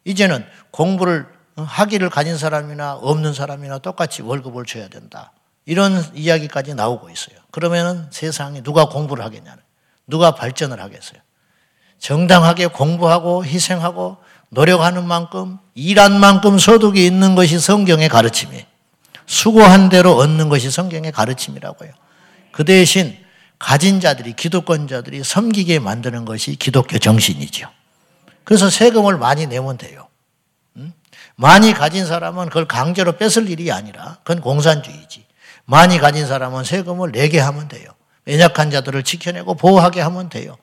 이제는 0.04 0.44
공부를 0.70 1.26
학위를 1.56 2.10
가진 2.10 2.36
사람이나 2.36 2.94
없는 2.94 3.32
사람이나 3.32 3.78
똑같이 3.78 4.22
월급을 4.22 4.64
줘야 4.66 4.88
된다. 4.88 5.32
이런 5.66 6.04
이야기까지 6.14 6.74
나오고 6.74 7.10
있어요. 7.10 7.36
그러면은 7.50 8.06
세상에 8.10 8.62
누가 8.62 8.88
공부를 8.88 9.24
하겠냐는, 9.24 9.62
누가 10.06 10.34
발전을 10.34 10.80
하겠어요. 10.80 11.20
정당하게 11.98 12.66
공부하고 12.66 13.44
희생하고 13.44 14.18
노력하는 14.50 15.06
만큼 15.06 15.58
일한 15.74 16.18
만큼 16.20 16.58
소득이 16.58 17.04
있는 17.06 17.34
것이 17.34 17.58
성경의 17.58 18.08
가르침이에요. 18.08 18.64
수고한 19.26 19.88
대로 19.88 20.16
얻는 20.16 20.48
것이 20.48 20.70
성경의 20.70 21.12
가르침이라고요. 21.12 21.90
그 22.52 22.64
대신 22.64 23.16
가진 23.58 24.00
자들이 24.00 24.34
기독권자들이 24.34 25.24
섬기게 25.24 25.78
만드는 25.78 26.24
것이 26.24 26.56
기독교 26.56 26.98
정신이죠. 26.98 27.68
그래서 28.44 28.68
세금을 28.68 29.16
많이 29.16 29.46
내면 29.46 29.78
돼요. 29.78 30.08
많이 31.36 31.72
가진 31.72 32.06
사람은 32.06 32.46
그걸 32.46 32.66
강제로 32.66 33.12
뺏을 33.16 33.48
일이 33.48 33.72
아니라 33.72 34.18
그건 34.22 34.40
공산주의지. 34.40 35.24
많이 35.64 35.98
가진 35.98 36.26
사람은 36.26 36.64
세금을 36.64 37.12
내게 37.12 37.38
하면 37.40 37.68
돼요. 37.68 37.90
연약한 38.26 38.70
자들을 38.70 39.02
지켜내고 39.02 39.54
보호하게 39.54 40.00
하면 40.00 40.28
돼요. 40.28 40.56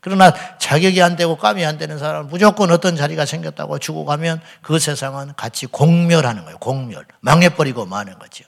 그러나 0.00 0.32
자격이 0.58 1.02
안 1.02 1.16
되고 1.16 1.36
감이 1.36 1.64
안 1.64 1.78
되는 1.78 1.98
사람은 1.98 2.30
무조건 2.30 2.70
어떤 2.70 2.94
자리가 2.96 3.26
생겼다고 3.26 3.78
주고 3.78 4.04
가면 4.04 4.40
그 4.62 4.78
세상은 4.78 5.32
같이 5.36 5.66
공멸하는 5.66 6.44
거예요. 6.44 6.58
공멸. 6.58 7.04
망해버리고 7.20 7.86
마는 7.86 8.18
거죠. 8.18 8.44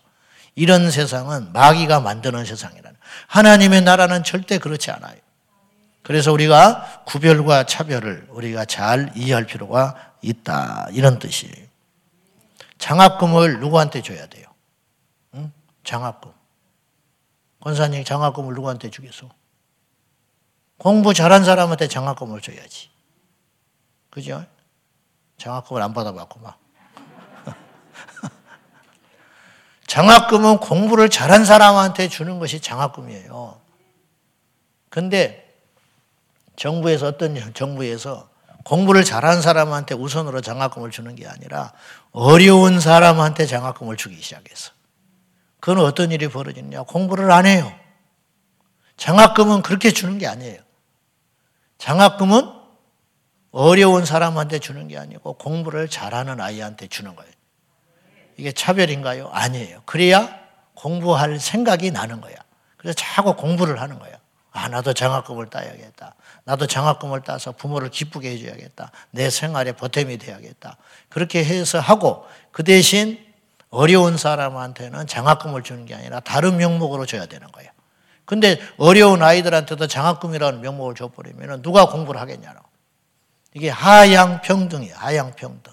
이런 0.54 0.90
세상은 0.90 1.52
마귀가 1.52 2.00
만드는 2.00 2.44
세상이라는. 2.44 2.96
하나님의 3.26 3.82
나라는 3.82 4.22
절대 4.22 4.58
그렇지 4.58 4.90
않아요. 4.90 5.16
그래서 6.02 6.32
우리가 6.32 7.02
구별과 7.06 7.64
차별을 7.64 8.28
우리가 8.30 8.64
잘 8.64 9.10
이해할 9.14 9.44
필요가 9.44 9.94
있다. 10.22 10.88
이런 10.92 11.18
뜻이에요. 11.18 11.66
장학금을 12.78 13.60
누구한테 13.60 14.02
줘야 14.02 14.26
돼요? 14.26 14.47
응? 15.88 15.90
장학금. 15.90 16.32
권사님 17.60 18.04
장학금을 18.04 18.54
누구한테 18.54 18.90
주겠어? 18.90 19.28
공부 20.76 21.14
잘한 21.14 21.44
사람한테 21.44 21.88
장학금을 21.88 22.42
줘야지. 22.42 22.90
그죠? 24.10 24.44
장학금을 25.38 25.82
안 25.82 25.94
받아봤고 25.94 26.40
막. 26.40 26.58
장학금은 29.88 30.58
공부를 30.58 31.08
잘한 31.08 31.44
사람한테 31.44 32.08
주는 32.08 32.38
것이 32.38 32.60
장학금이에요. 32.60 33.58
근데 34.90 35.44
정부에서 36.56 37.06
어떤 37.08 37.54
정부에서 37.54 38.28
공부를 38.64 39.04
잘한 39.04 39.40
사람한테 39.40 39.94
우선으로 39.94 40.42
장학금을 40.42 40.90
주는 40.90 41.14
게 41.14 41.26
아니라 41.26 41.72
어려운 42.12 42.78
사람한테 42.78 43.46
장학금을 43.46 43.96
주기 43.96 44.20
시작했어. 44.20 44.77
그건 45.60 45.84
어떤 45.84 46.12
일이 46.12 46.28
벌어지느냐? 46.28 46.82
공부를 46.82 47.30
안 47.30 47.46
해요. 47.46 47.72
장학금은 48.96 49.62
그렇게 49.62 49.90
주는 49.90 50.18
게 50.18 50.26
아니에요. 50.26 50.60
장학금은 51.78 52.52
어려운 53.50 54.04
사람한테 54.04 54.58
주는 54.58 54.88
게 54.88 54.98
아니고 54.98 55.34
공부를 55.34 55.88
잘하는 55.88 56.40
아이한테 56.40 56.86
주는 56.88 57.14
거예요. 57.16 57.32
이게 58.36 58.52
차별인가요? 58.52 59.28
아니에요. 59.32 59.82
그래야 59.84 60.28
공부할 60.74 61.40
생각이 61.40 61.90
나는 61.90 62.20
거야. 62.20 62.36
그래서 62.76 62.94
자꾸 62.94 63.34
공부를 63.34 63.80
하는 63.80 63.98
거야. 63.98 64.12
아, 64.52 64.68
나도 64.68 64.92
장학금을 64.92 65.50
따야겠다. 65.50 66.14
나도 66.44 66.66
장학금을 66.66 67.22
따서 67.22 67.52
부모를 67.52 67.90
기쁘게 67.90 68.30
해줘야겠다. 68.32 68.90
내 69.10 69.30
생활에 69.30 69.72
보탬이 69.72 70.18
돼야겠다. 70.18 70.76
그렇게 71.08 71.44
해서 71.44 71.78
하고 71.80 72.26
그 72.50 72.64
대신 72.64 73.24
어려운 73.70 74.16
사람한테는 74.16 75.06
장학금을 75.06 75.62
주는 75.62 75.84
게 75.84 75.94
아니라 75.94 76.20
다른 76.20 76.56
명목으로 76.56 77.06
줘야 77.06 77.26
되는 77.26 77.50
거예요. 77.52 77.70
근데 78.24 78.60
어려운 78.76 79.22
아이들한테도 79.22 79.86
장학금이라는 79.86 80.60
명목을 80.60 80.94
줘버리면 80.94 81.62
누가 81.62 81.88
공부를 81.88 82.20
하겠냐고. 82.20 82.64
이게 83.54 83.70
하향 83.70 84.42
평등이에요. 84.42 84.94
하향 84.96 85.32
평등. 85.34 85.72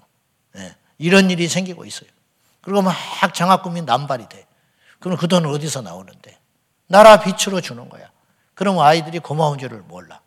네. 0.53 0.75
이런 0.97 1.29
일이 1.29 1.47
생기고 1.47 1.85
있어요. 1.85 2.09
그리고 2.61 2.81
막 2.81 2.95
장학금이 3.33 3.81
남발이 3.81 4.29
돼. 4.29 4.47
그럼 4.99 5.17
그 5.17 5.27
돈은 5.27 5.49
어디서 5.49 5.81
나오는데? 5.81 6.39
나라 6.87 7.19
빛으로 7.19 7.61
주는 7.61 7.89
거야. 7.89 8.09
그럼 8.53 8.79
아이들이 8.79 9.19
고마운 9.19 9.57
줄을 9.57 9.83
몰라. 9.87 10.21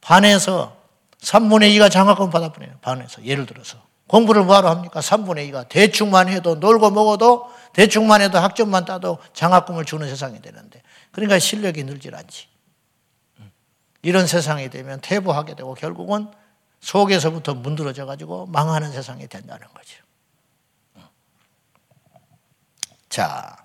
반에서 0.00 0.76
3분의 1.20 1.74
2가 1.76 1.90
장학금 1.90 2.30
받아보네요. 2.30 2.78
반에서. 2.82 3.24
예를 3.24 3.46
들어서. 3.46 3.78
공부를 4.12 4.44
뭐하러 4.44 4.68
합니까? 4.68 5.00
3분의 5.00 5.50
2가. 5.50 5.70
대충만 5.70 6.28
해도, 6.28 6.54
놀고 6.56 6.90
먹어도, 6.90 7.50
대충만 7.72 8.20
해도 8.20 8.38
학점만 8.38 8.84
따도 8.84 9.16
장학금을 9.32 9.86
주는 9.86 10.06
세상이 10.06 10.42
되는데. 10.42 10.82
그러니까 11.12 11.38
실력이 11.38 11.84
늘질 11.84 12.14
않지. 12.14 12.46
이런 14.02 14.26
세상이 14.26 14.68
되면 14.68 15.00
퇴보하게 15.00 15.54
되고 15.54 15.72
결국은 15.72 16.30
속에서부터 16.80 17.54
문드러져 17.54 18.04
가지고 18.04 18.44
망하는 18.46 18.92
세상이 18.92 19.28
된다는 19.28 19.66
거죠. 19.72 20.02
자, 23.08 23.56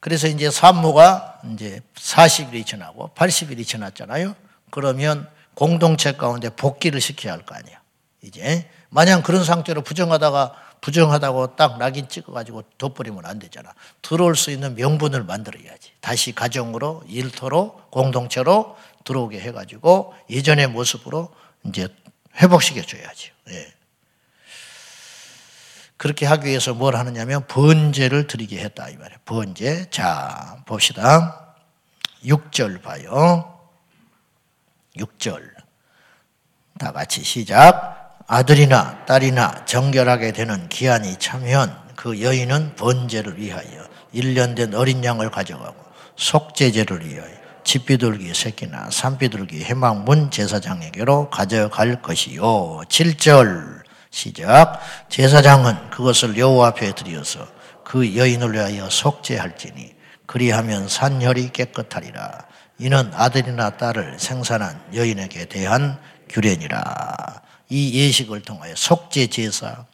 그래서 0.00 0.26
이제 0.26 0.50
산모가 0.50 1.42
이제 1.52 1.80
40일이 1.94 2.66
지나고 2.66 3.10
80일이 3.14 3.64
지났잖아요. 3.64 4.34
그러면 4.70 5.30
공동체 5.54 6.10
가운데 6.12 6.50
복귀를 6.50 7.00
시켜야 7.00 7.34
할 7.34 7.44
거 7.44 7.54
아니에요. 7.54 7.78
이제 8.22 8.68
만약 8.94 9.22
그런 9.22 9.42
상태로 9.42 9.80
부정하다가 9.82 10.54
부정하다고 10.82 11.56
딱 11.56 11.78
낙인 11.78 12.08
찍어가지고 12.08 12.64
덮버리면 12.76 13.24
안 13.24 13.38
되잖아. 13.38 13.72
들어올 14.02 14.36
수 14.36 14.50
있는 14.50 14.74
명분을 14.74 15.24
만들어야지. 15.24 15.92
다시 16.00 16.34
가정으로 16.34 17.02
일터로 17.06 17.84
공동체로 17.90 18.76
들어오게 19.04 19.40
해가지고 19.40 20.12
예전의 20.28 20.66
모습으로 20.68 21.34
이제 21.64 21.88
회복시켜 22.36 22.82
줘야지. 22.82 23.30
예. 23.50 23.72
그렇게 25.96 26.26
하기 26.26 26.48
위해서 26.48 26.74
뭘 26.74 26.96
하느냐면 26.96 27.46
번제를 27.46 28.26
드리게 28.26 28.58
했다 28.58 28.90
이 28.90 28.96
말이에요. 28.96 29.20
번제. 29.24 29.88
자, 29.90 30.62
봅시다. 30.66 31.54
6절 32.24 32.82
봐요. 32.82 33.58
6절. 34.98 35.48
다 36.78 36.92
같이 36.92 37.22
시작. 37.22 38.01
아들이나 38.26 39.04
딸이나 39.06 39.64
정결하게 39.64 40.32
되는 40.32 40.68
기한이 40.68 41.16
차면 41.18 41.76
그 41.96 42.20
여인은 42.20 42.76
번제를 42.76 43.38
위하여 43.38 43.86
1년 44.14 44.56
된 44.56 44.74
어린 44.74 45.04
양을 45.04 45.30
가져가고 45.30 45.76
속죄제를 46.16 47.06
위하여 47.06 47.42
집비둘기 47.64 48.34
새끼나 48.34 48.90
산비둘기 48.90 49.64
해망문 49.64 50.30
제사장에게로 50.30 51.30
가져갈 51.30 52.02
것이요. 52.02 52.82
7절. 52.88 53.82
시작. 54.10 54.78
제사장은 55.08 55.90
그것을 55.90 56.36
여호와 56.36 56.68
앞에 56.68 56.92
드려서 56.94 57.46
그 57.82 58.14
여인을 58.14 58.52
위하여 58.52 58.88
속죄할지니 58.90 59.94
그리하면 60.26 60.86
산혈이 60.88 61.50
깨끗하리라. 61.52 62.46
이는 62.78 63.10
아들이나 63.14 63.70
딸을 63.76 64.18
생산한 64.18 64.82
여인에게 64.94 65.46
대한 65.46 65.98
규례니라. 66.28 67.41
이 67.72 67.94
예식을 67.94 68.42
통하여 68.42 68.74
속죄 68.76 69.28
제사 69.28 69.86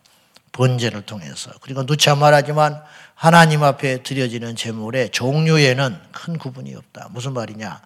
번제를 0.51 1.03
통해서 1.03 1.53
그리고 1.61 1.87
누차 1.87 2.17
말하지만 2.17 2.83
하나님 3.15 3.63
앞에 3.63 4.03
드려지는 4.03 4.57
제물의 4.57 5.11
종류에는 5.11 6.01
큰 6.11 6.39
구분이 6.39 6.75
없다. 6.75 7.09
무슨 7.13 7.35
말이냐? 7.35 7.81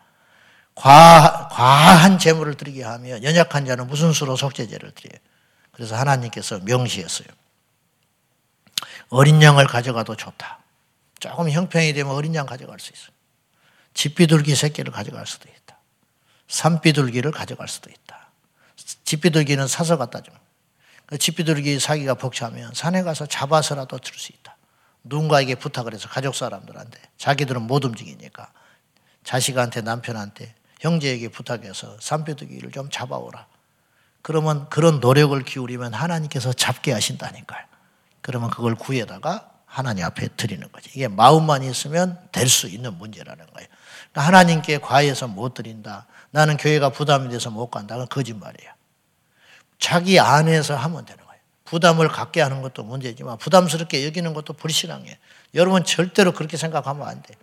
과, 0.75 1.49
과한 1.53 2.19
제물을 2.19 2.55
드리게 2.55 2.83
하면 2.83 3.23
연약한 3.23 3.67
자는 3.67 3.87
무슨 3.87 4.15
수로 4.15 4.35
속죄제를 4.35 4.93
드려요? 4.93 5.21
그래서 5.73 5.95
하나님께서 5.95 6.61
명시했어요. 6.61 7.29
어린 9.11 9.43
양을 9.43 9.67
가져가도 9.67 10.17
좋다. 10.17 10.61
조금 11.21 11.51
형편이 11.51 11.93
되면 11.93 12.15
어린 12.15 12.35
양 12.35 12.47
가져갈 12.47 12.81
수 12.81 12.93
있어. 12.95 13.11
집비둘기 13.93 14.55
새끼를 14.55 14.91
가져갈 14.91 15.27
수도 15.27 15.51
있다. 15.51 15.77
산비둘기를 16.49 17.31
가져갈 17.31 17.69
수도 17.69 17.91
있다. 17.91 18.22
집비둘기는 19.05 19.67
사서 19.69 19.97
갖다 19.99 20.21
줍니다. 20.21 20.45
그 21.07 21.19
집비둘기 21.19 21.79
사기가 21.81 22.15
벅차면 22.15 22.73
산에 22.75 23.03
가서 23.03 23.27
잡아서라도 23.27 23.99
줄수 23.99 24.33
있다. 24.33 24.57
누군가에게 25.05 25.57
부탁을 25.57 25.95
해서 25.95 26.09
가족 26.09 26.35
사람들한테 26.35 26.99
자기들은 27.19 27.63
못 27.63 27.85
움직이니까 27.85 28.53
자식한테 29.25 29.83
남편한테 29.83 30.55
형제에게 30.81 31.29
부탁해서 31.29 31.97
산비둘기를 32.01 32.71
좀 32.73 32.89
잡아오라. 32.91 33.47
그러면 34.23 34.69
그런 34.69 35.01
노력을 35.01 35.41
기울이면 35.43 35.95
하나님께서 35.95 36.53
잡게 36.53 36.93
하신다니까요. 36.93 37.67
그러면 38.21 38.51
그걸 38.51 38.75
구해다가 38.77 39.51
하나님 39.67 40.05
앞에 40.05 40.29
드리는 40.37 40.71
거지. 40.71 40.91
이게 40.95 41.09
마음만 41.09 41.63
있으면 41.65 42.19
될 42.31 42.49
수 42.49 42.69
있는 42.69 42.95
문제라는 42.99 43.47
거예요. 43.47 43.69
하나님께 44.15 44.79
과해서 44.79 45.27
못 45.27 45.55
드린다. 45.55 46.07
나는 46.31 46.57
교회가 46.57 46.91
부담이 46.91 47.31
돼서 47.31 47.51
못 47.51 47.69
간다. 47.71 47.95
그건 47.95 48.09
거짓말이야. 48.09 48.75
자기 49.83 50.21
안에서 50.21 50.77
하면 50.77 51.05
되는 51.05 51.25
거예요. 51.27 51.41
부담을 51.65 52.07
갖게 52.07 52.41
하는 52.41 52.63
것도 52.63 52.85
문제지만 52.85 53.37
부담스럽게 53.39 54.07
여기는 54.07 54.33
것도 54.33 54.53
불신앙이에요. 54.53 55.17
여러분 55.57 55.83
절대로 55.83 56.31
그렇게 56.33 56.57
생각하면 56.57 57.09
안 57.09 57.21
돼. 57.21 57.35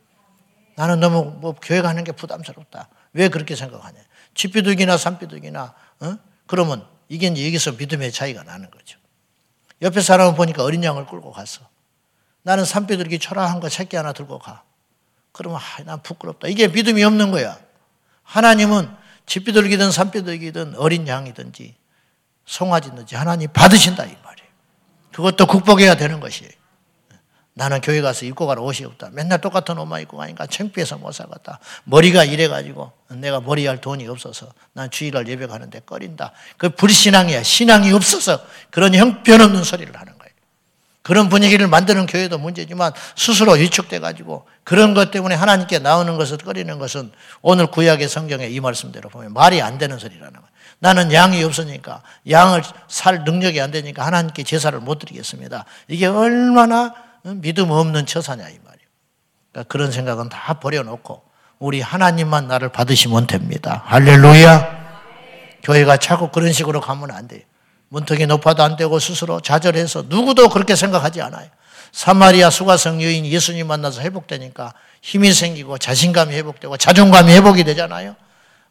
나는 0.75 1.01
너무 1.01 1.38
뭐 1.41 1.53
교회 1.62 1.81
가는 1.81 2.01
게 2.05 2.13
부담스럽다. 2.13 2.88
왜 3.12 3.27
그렇게 3.27 3.58
생각하냐? 3.58 4.00
집비둘기나 4.36 4.96
산비둘기나 4.96 5.74
어? 6.00 6.17
그러면 6.48 6.88
이게 7.10 7.27
이제 7.27 7.46
여기서 7.46 7.74
믿음의 7.74 8.13
차이가 8.13 8.43
나는 8.43 8.72
거죠. 8.72 8.98
옆에 9.81 10.00
사람을 10.00 10.36
보니까 10.36 10.63
어린 10.63 10.81
양을 10.81 11.08
끌고 11.08 11.34
갔어. 11.34 11.60
나는 12.43 12.63
산비둘기 12.63 13.19
초라한 13.19 13.60
거 13.60 13.67
새끼 13.67 13.98
하나 13.98 14.13
들고 14.13 14.39
가. 14.39 14.63
그러면 15.34 15.60
아, 15.60 15.84
난 15.84 16.01
부끄럽다. 16.01 16.48
이게 16.48 16.69
믿음이 16.69 17.03
없는 17.03 17.31
거야. 17.31 17.60
하나님은 18.24 18.96
집비둘기든 19.25 19.91
산비둘기든 19.91 20.75
어린 20.77 21.05
양이든지 21.05 21.78
송아지든지 22.50 23.15
하나님 23.15 23.48
받으신다 23.53 24.03
이 24.06 24.15
말이에요. 24.24 24.50
그것도 25.12 25.46
극복해야 25.46 25.96
되는 25.96 26.20
것이에요. 26.20 26.51
나는 27.53 27.79
교회 27.82 28.01
가서 28.01 28.25
입고 28.25 28.48
갈 28.48 28.58
옷이 28.58 28.86
없다. 28.86 29.10
맨날 29.12 29.39
똑같은 29.39 29.77
옷만 29.77 30.01
입고 30.01 30.18
가니까 30.18 30.48
창피해서 30.48 30.98
못 30.98 31.12
살겠다. 31.12 31.60
머리가 31.84 32.24
이래가지고 32.24 32.91
내가 33.10 33.39
머리할 33.39 33.82
돈이 33.82 34.08
없어서 34.08 34.51
난 34.74 34.89
주일날 34.89 35.27
예배 35.27 35.46
가는데 35.46 35.82
꺼린다. 35.82 36.32
그 36.58 36.70
불신앙이야. 36.70 37.44
신앙이 37.44 37.91
없어서 37.91 38.44
그런 38.72 38.96
형편없는 38.96 39.63
소리를 39.63 39.94
하는 39.96 40.18
거예요. 40.18 40.34
그런 41.03 41.29
분위기를 41.29 41.68
만드는 41.68 42.08
교회도 42.08 42.39
문제지만 42.39 42.94
스스로 43.15 43.51
위축돼가지고 43.53 44.48
그런 44.63 44.94
것 44.96 45.12
때문에 45.12 45.36
하나님께 45.36 45.79
나오는 45.79 46.18
것을 46.18 46.38
꺼리는 46.38 46.79
것은 46.79 47.12
오늘 47.41 47.68
구약의 47.68 48.10
성경에 48.10 48.48
이 48.48 48.60
말씀대로 48.60 49.10
보면 49.10 49.34
말이 49.34 49.62
안 49.62 49.77
되는 49.77 50.00
소리라는 50.00 50.34
거예요. 50.34 50.59
나는 50.79 51.12
양이 51.13 51.43
없으니까 51.43 52.01
양을 52.29 52.63
살 52.88 53.24
능력이 53.24 53.59
안 53.59 53.71
되니까 53.71 54.05
하나님께 54.05 54.43
제사를 54.43 54.77
못 54.79 55.00
드리겠습니다. 55.00 55.65
이게 55.88 56.05
얼마나 56.05 56.93
믿음 57.24 57.71
없는 57.71 58.05
처사냐 58.05 58.43
이 58.43 58.57
말이에요. 58.63 58.88
그러니까 59.51 59.71
그런 59.71 59.91
생각은 59.91 60.29
다 60.29 60.59
버려놓고 60.59 61.21
우리 61.59 61.81
하나님만 61.81 62.48
나를 62.48 62.69
받으시면 62.69 63.27
됩니다. 63.27 63.83
할렐루야. 63.86 64.79
교회가 65.63 65.98
자꾸 65.98 66.29
그런 66.29 66.53
식으로 66.53 66.79
가면 66.79 67.12
안 67.12 67.27
돼요. 67.27 67.41
문턱이 67.89 68.27
높아도 68.27 68.63
안 68.63 68.77
되고 68.77 68.98
스스로 69.00 69.41
좌절해서 69.41 70.05
누구도 70.07 70.48
그렇게 70.50 70.75
생각하지 70.75 71.21
않아요. 71.21 71.50
사마리아 71.91 72.50
수가성 72.50 73.01
여인 73.01 73.25
예수님 73.25 73.67
만나서 73.67 74.01
회복되니까 74.01 74.74
힘이 75.01 75.33
생기고 75.33 75.77
자신감이 75.77 76.36
회복되고 76.36 76.77
자존감이 76.77 77.33
회복이 77.33 77.63
되잖아요. 77.65 78.15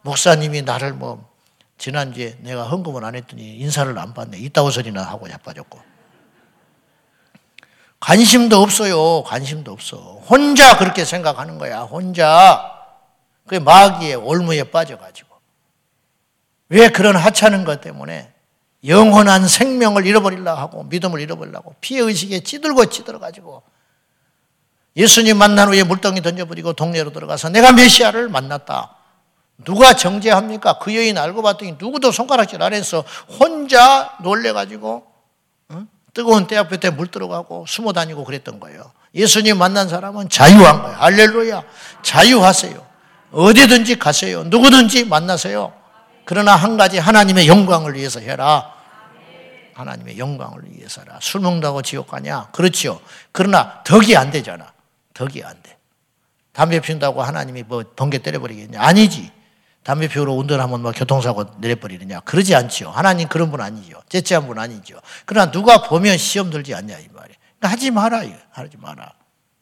목사님이 0.03 0.63
나를 0.63 0.93
뭐 0.93 1.28
지난주에 1.79 2.37
내가 2.41 2.65
헌금을 2.65 3.05
안 3.05 3.15
했더니 3.15 3.57
인사를 3.57 3.97
안 3.99 4.13
받네. 4.13 4.39
이따오 4.39 4.71
소리나 4.71 5.03
하고 5.03 5.29
자빠졌고. 5.29 5.81
관심도 8.01 8.61
없어요. 8.61 9.23
관심도 9.25 9.73
없어. 9.73 9.97
혼자 10.29 10.77
그렇게 10.77 11.05
생각하는 11.05 11.59
거야. 11.59 11.81
혼자. 11.81 12.75
그 13.47 13.55
마귀의 13.55 14.17
올무에 14.17 14.65
빠져가지고. 14.65 15.29
왜 16.71 16.89
그런 16.89 17.17
하찮은 17.17 17.65
것 17.65 17.81
때문에 17.81 18.33
영원한 18.85 19.49
생명을 19.49 20.07
잃어버리려고 20.07 20.61
하고 20.61 20.85
믿음을 20.85 21.21
잃어버리려고 21.21 21.75
피해의식에 21.81 22.41
찌들고 22.41 22.87
찌들어가지고 22.87 23.63
예수님 24.97 25.39
만난 25.39 25.69
후에 25.69 25.83
물덩이 25.83 26.23
던져버리고 26.23 26.75
동네로 26.75 27.13
들어가서 27.13 27.49
내가 27.49 27.73
메시아를 27.73 28.29
만났다. 28.29 28.98
누가 29.65 29.95
정죄합니까? 29.95 30.79
그 30.79 30.95
여인 30.95 31.19
알고 31.19 31.43
봤더니 31.43 31.77
누구도 31.79 32.13
손가락질 32.13 32.63
안 32.63 32.73
해서 32.73 33.05
혼자 33.41 34.17
놀래가지고 34.23 35.05
뜨거운 36.15 36.47
때 36.47 36.57
앞에 36.57 36.91
물 36.91 37.09
들어가고 37.09 37.65
숨어 37.69 37.93
다니고 37.93 38.25
그랬던 38.25 38.61
거예요. 38.61 38.93
예수님 39.15 39.59
만난 39.59 39.89
사람은 39.89 40.29
자유한 40.29 40.83
거예요. 40.83 40.97
할렐루야. 40.97 41.63
자유하세요. 42.03 42.87
어디든지 43.33 43.99
가세요. 43.99 44.45
누구든지 44.45 45.05
만나세요. 45.05 45.73
그러나 46.25 46.57
한 46.57 46.77
가지 46.77 46.99
하나님의 46.99 47.47
영광을 47.49 47.95
위해서 47.95 48.21
해라. 48.21 48.75
하나님의 49.75 50.19
영광을 50.19 50.63
위해서라. 50.73 51.19
술 51.23 51.41
먹는다고 51.41 51.83
지옥 51.83 52.09
가냐? 52.09 52.49
그렇죠. 52.53 53.01
그러나 53.33 53.83
덕이 53.85 54.17
안 54.17 54.31
되잖아. 54.31 54.73
덕이 55.15 55.43
안 55.45 55.63
돼. 55.63 55.77
담배 56.53 56.81
피운다고 56.81 57.23
하나님이 57.23 57.63
뭐 57.63 57.85
번개 57.95 58.19
때려버리겠냐? 58.19 58.81
아니지. 58.81 59.31
담배 59.89 60.07
피우러 60.07 60.35
운전하면 60.35 60.83
뭐 60.83 60.93
교통사고 60.93 61.47
내려버리느냐. 61.61 62.21
그러지 62.21 62.55
않지요. 62.55 62.91
하나님 62.91 63.27
그런 63.27 63.51
분 63.51 63.63
아니죠. 63.63 64.03
째째한 64.11 64.47
분 64.47 64.59
아니죠. 64.59 65.01
그러나 65.25 65.51
누가 65.51 65.81
보면 65.81 66.19
시험 66.19 66.51
들지 66.51 66.75
않냐, 66.75 66.99
이 66.99 67.09
말이에요. 67.11 67.39
그러니까 67.59 67.69
하지 67.71 67.91
마라, 67.91 68.23
하지 68.51 68.77
마라. 68.77 69.15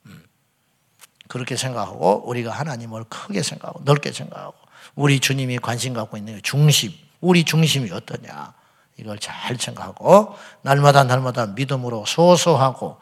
음. 0.06 0.24
그렇게 1.28 1.54
생각하고 1.54 2.24
우리가 2.28 2.50
하나님을 2.50 3.04
크게 3.04 3.40
생각하고 3.44 3.82
넓게 3.84 4.10
생각하고 4.10 4.56
우리 4.96 5.20
주님이 5.20 5.58
관심 5.58 5.94
갖고 5.94 6.16
있는 6.16 6.40
중심, 6.42 6.90
우리 7.20 7.44
중심이 7.44 7.92
어떠냐. 7.92 8.52
이걸 8.96 9.20
잘 9.20 9.56
생각하고 9.56 10.34
날마다 10.62 11.04
날마다 11.04 11.46
믿음으로 11.46 12.04
소소하고 12.04 12.98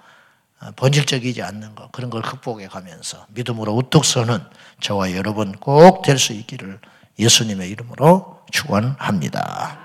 어, 0.60 0.70
본질적이지 0.76 1.40
않는 1.40 1.74
것 1.74 1.90
그런 1.90 2.10
걸 2.10 2.20
극복해 2.20 2.68
가면서 2.68 3.24
믿음으로 3.30 3.72
우뚝 3.72 4.04
서는 4.04 4.44
저와 4.82 5.12
여러분 5.12 5.52
꼭 5.52 6.02
될 6.02 6.18
수 6.18 6.34
있기를 6.34 6.78
예수님의 7.18 7.70
이름으로 7.70 8.40
축원합니다. 8.50 9.78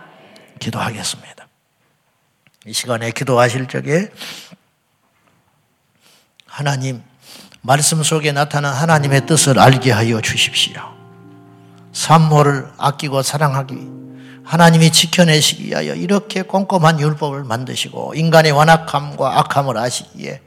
기도하겠습니다. 0.59 1.47
이 2.65 2.73
시간에 2.73 3.11
기도하실 3.11 3.67
적에 3.67 4.11
하나님 6.45 7.01
말씀 7.61 8.03
속에 8.03 8.31
나타난 8.31 8.73
하나님의 8.73 9.25
뜻을 9.25 9.59
알게 9.59 9.91
하여 9.91 10.21
주십시오. 10.21 10.81
산모를 11.93 12.71
아끼고 12.77 13.21
사랑하기 13.21 13.99
하나님이 14.43 14.91
지켜내시기 14.91 15.67
위하여 15.67 15.93
이렇게 15.93 16.41
꼼꼼한 16.41 16.99
율법을 16.99 17.43
만드시고 17.43 18.15
인간의 18.15 18.51
완악함과 18.51 19.39
악함을 19.39 19.77
아시기에 19.77 20.41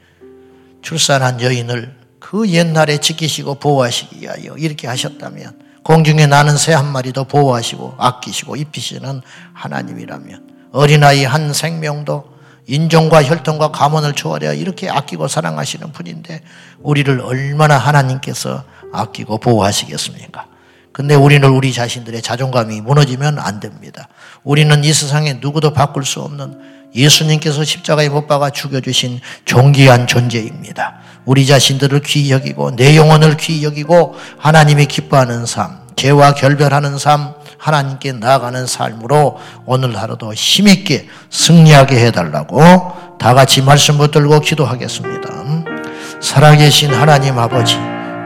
출산한 0.82 1.40
여인을 1.40 1.96
그 2.18 2.48
옛날에 2.48 2.98
지키시고 2.98 3.56
보호하시기 3.56 4.20
위하여 4.20 4.54
이렇게 4.56 4.88
하셨다면 4.88 5.58
공중에 5.84 6.26
나는 6.26 6.56
새 6.56 6.72
한 6.74 6.86
마리도 6.92 7.24
보호하시고 7.24 7.96
아끼시고 7.98 8.56
입히시는 8.56 9.20
하나님이라면 9.52 10.48
어린아이 10.72 11.24
한 11.24 11.52
생명도 11.52 12.32
인종과 12.66 13.24
혈통과 13.24 13.72
가문을 13.72 14.14
초월하여 14.14 14.54
이렇게 14.54 14.88
아끼고 14.88 15.28
사랑하시는 15.28 15.92
분인데 15.92 16.42
우리를 16.80 17.20
얼마나 17.20 17.76
하나님께서 17.76 18.64
아끼고 18.92 19.38
보호하시겠습니까? 19.38 20.46
근데 20.92 21.14
우리는 21.14 21.48
우리 21.48 21.72
자신들의 21.72 22.22
자존감이 22.22 22.80
무너지면 22.82 23.38
안 23.38 23.60
됩니다. 23.60 24.08
우리는 24.44 24.84
이 24.84 24.92
세상에 24.92 25.34
누구도 25.40 25.72
바꿀 25.72 26.04
수 26.04 26.20
없는 26.20 26.72
예수님께서 26.94 27.64
십자가에 27.64 28.10
못 28.10 28.26
박아 28.26 28.50
죽여주신 28.50 29.20
존귀한 29.46 30.06
존재입니다. 30.06 31.00
우리 31.24 31.46
자신들을 31.46 32.00
귀히 32.00 32.32
여기고 32.32 32.76
내 32.76 32.96
영혼을 32.96 33.36
귀히 33.36 33.64
여기고 33.64 34.16
하나님이 34.38 34.86
기뻐하는 34.86 35.46
삶, 35.46 35.78
죄와 35.96 36.34
결별하는 36.34 36.98
삶, 36.98 37.34
하나님께 37.58 38.12
나아가는 38.12 38.66
삶으로 38.66 39.38
오늘 39.66 39.96
하루도 39.96 40.34
힘있게 40.34 41.08
승리하게 41.30 42.06
해달라고 42.06 42.60
다 43.18 43.34
같이 43.34 43.62
말씀 43.62 43.98
붙들고 43.98 44.40
기도하겠습니다. 44.40 45.30
살아계신 46.20 46.92
하나님 46.92 47.38
아버지, 47.38 47.76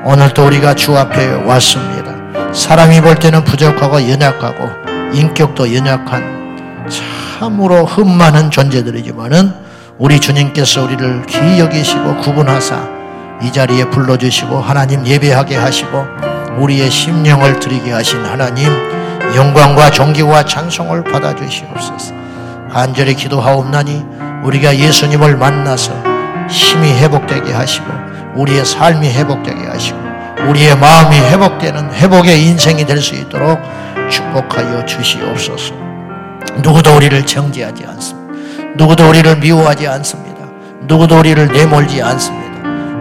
오늘도 0.04 0.46
우리가 0.46 0.74
주 0.74 0.96
앞에 0.96 1.42
왔습니다. 1.44 2.52
사람이 2.52 3.00
볼 3.02 3.16
때는 3.16 3.44
부족하고 3.44 4.08
연약하고 4.08 5.14
인격도 5.14 5.74
연약한 5.74 6.88
참으로 7.38 7.84
흠 7.84 8.08
많은 8.16 8.50
존재들이지만은 8.50 9.65
우리 9.98 10.20
주님께서 10.20 10.84
우리를 10.84 11.24
귀히 11.26 11.58
여기시고 11.58 12.18
구분하사 12.18 12.88
이 13.42 13.50
자리에 13.50 13.84
불러주시고 13.86 14.58
하나님 14.60 15.06
예배하게 15.06 15.56
하시고 15.56 16.04
우리의 16.58 16.90
심령을 16.90 17.58
드리게 17.60 17.92
하신 17.92 18.24
하나님 18.24 18.68
영광과 19.34 19.90
존귀와 19.90 20.44
찬송을 20.44 21.04
받아주시옵소서. 21.04 22.14
간절히 22.70 23.14
기도하옵나니 23.14 24.04
우리가 24.44 24.76
예수님을 24.76 25.36
만나서 25.36 25.92
힘이 26.48 26.92
회복되게 26.92 27.52
하시고 27.52 27.86
우리의 28.34 28.64
삶이 28.66 29.10
회복되게 29.10 29.66
하시고 29.66 29.98
우리의 30.48 30.76
마음이 30.76 31.16
회복되는 31.16 31.92
회복의 31.94 32.42
인생이 32.42 32.84
될 32.84 33.00
수 33.00 33.14
있도록 33.14 33.58
축복하여 34.10 34.84
주시옵소서. 34.84 35.74
누구도 36.62 36.94
우리를 36.96 37.24
정죄하지 37.24 37.84
않습니다 37.86 38.25
누구도 38.76 39.08
우리를 39.08 39.36
미워하지 39.36 39.88
않습니다 39.88 40.46
누구도 40.82 41.18
우리를 41.18 41.48
내몰지 41.48 42.02
않습니다 42.02 42.46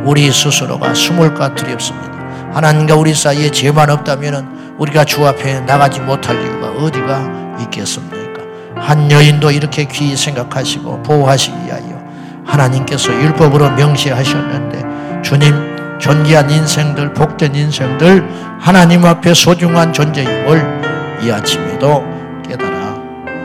우리 0.05 0.31
스스로가 0.31 0.93
숨을까 0.93 1.53
두렵습니다 1.55 2.15
하나님과 2.53 2.95
우리 2.95 3.13
사이에 3.13 3.51
죄만 3.51 3.89
없다면 3.89 4.75
우리가 4.77 5.03
주 5.03 5.25
앞에 5.27 5.61
나가지 5.61 5.99
못할 5.99 6.41
이유가 6.41 6.69
어디가 6.69 7.57
있겠습니까? 7.61 8.41
한 8.77 9.11
여인도 9.11 9.51
이렇게 9.51 9.85
귀히 9.85 10.15
생각하시고 10.15 11.03
보호하시기 11.03 11.55
위하여 11.65 12.01
하나님께서 12.45 13.11
율법으로 13.11 13.71
명시하셨는데 13.71 15.21
주님 15.21 15.75
존귀한 15.99 16.49
인생들 16.49 17.13
복된 17.13 17.55
인생들 17.55 18.57
하나님 18.59 19.05
앞에 19.05 19.33
소중한 19.33 19.91
존재임을 19.91 21.19
이 21.23 21.31
아침에도 21.31 22.03
깨달아 22.47 22.95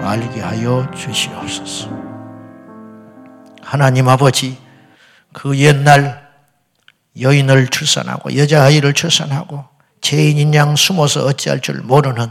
알게 0.05 0.41
하여 0.41 0.87
주시옵소서. 0.95 2.00
하나님 3.71 4.09
아버지 4.09 4.59
그 5.33 5.57
옛날 5.59 6.29
여인을 7.21 7.69
출산하고 7.69 8.37
여자아이를 8.37 8.95
출산하고 8.95 9.65
죄인인 10.01 10.53
양 10.55 10.75
숨어서 10.75 11.25
어찌할 11.25 11.61
줄 11.61 11.81
모르는 11.83 12.31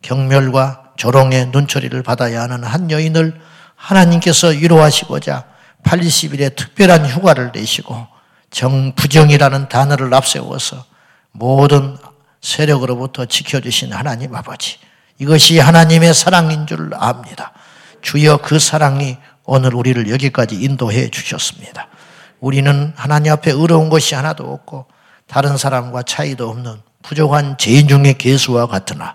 경멸과 0.00 0.94
조롱의 0.96 1.48
눈초리를 1.48 2.02
받아야 2.02 2.40
하는 2.40 2.64
한 2.64 2.90
여인을 2.90 3.38
하나님께서 3.74 4.46
위로하시고자 4.48 5.44
80일의 5.82 6.56
특별한 6.56 7.06
휴가를 7.06 7.52
내시고 7.54 8.06
정부정이라는 8.50 9.68
단어를 9.68 10.14
앞세워서 10.14 10.86
모든 11.32 11.98
세력으로부터 12.40 13.26
지켜주신 13.26 13.92
하나님 13.92 14.34
아버지. 14.34 14.78
이것이 15.18 15.58
하나님의 15.58 16.14
사랑인 16.14 16.66
줄 16.66 16.92
압니다. 16.94 17.52
주여 18.00 18.38
그 18.38 18.58
사랑이 18.58 19.18
오늘 19.46 19.74
우리를 19.74 20.10
여기까지 20.10 20.56
인도해 20.56 21.08
주셨습니다. 21.08 21.88
우리는 22.40 22.92
하나님 22.96 23.32
앞에 23.32 23.52
어려운 23.52 23.88
것이 23.88 24.14
하나도 24.14 24.44
없고 24.44 24.86
다른 25.26 25.56
사람과 25.56 26.02
차이도 26.02 26.48
없는 26.48 26.80
부족한 27.02 27.56
죄인 27.56 27.88
중의 27.88 28.18
개수와 28.18 28.66
같으나 28.66 29.14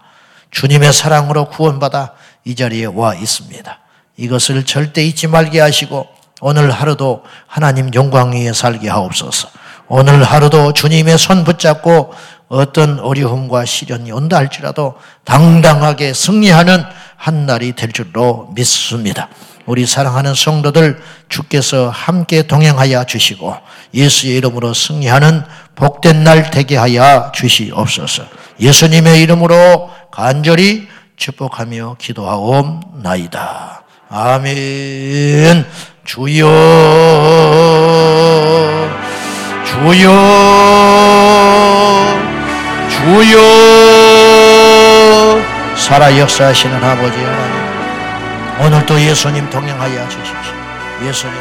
주님의 0.49 0.93
사랑으로 0.93 1.49
구원받아 1.49 2.13
이 2.45 2.55
자리에 2.55 2.85
와 2.85 3.13
있습니다. 3.13 3.79
이것을 4.17 4.65
절대 4.65 5.05
잊지 5.05 5.27
말게 5.27 5.59
하시고 5.59 6.07
오늘 6.41 6.71
하루도 6.71 7.23
하나님 7.45 7.93
영광 7.93 8.31
위에 8.31 8.51
살게 8.53 8.89
하옵소서. 8.89 9.49
오늘 9.87 10.23
하루도 10.23 10.73
주님의 10.73 11.17
손 11.17 11.43
붙잡고 11.43 12.13
어떤 12.47 12.99
어려움과 12.99 13.65
시련이 13.65 14.11
온다 14.11 14.37
할지라도 14.37 14.95
당당하게 15.23 16.13
승리하는 16.13 16.83
한 17.15 17.45
날이 17.45 17.73
될 17.73 17.91
줄로 17.91 18.49
믿습니다. 18.55 19.29
우리 19.65 19.85
사랑하는 19.85 20.33
성도들 20.33 21.01
주께서 21.29 21.89
함께 21.89 22.43
동행하여 22.43 23.05
주시고 23.05 23.55
예수의 23.93 24.37
이름으로 24.37 24.73
승리하는 24.73 25.43
복된 25.75 26.23
날 26.23 26.51
되게 26.51 26.77
하여 26.77 27.31
주시옵소서. 27.33 28.23
예수님의 28.59 29.21
이름으로 29.21 29.89
간절히 30.11 30.87
축복하며 31.15 31.97
기도하옵나이다. 31.99 33.83
아멘. 34.09 35.65
주여, 36.03 36.45
주여, 39.65 40.09
주여, 42.89 43.41
살아 45.77 46.17
역사하시는 46.17 46.83
아버지 46.83 47.17
하나님. 47.17 47.40
오늘도 48.63 49.01
예수님 49.01 49.49
동행하여 49.49 50.07
주십시오. 50.07 50.53
예수님 51.03 51.35